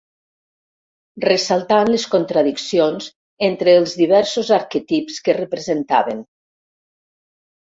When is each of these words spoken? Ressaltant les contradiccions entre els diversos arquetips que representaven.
Ressaltant 1.25 1.91
les 1.95 2.05
contradiccions 2.13 3.09
entre 3.49 3.77
els 3.83 3.93
diversos 4.01 4.51
arquetips 4.59 5.21
que 5.29 5.37
representaven. 5.41 6.27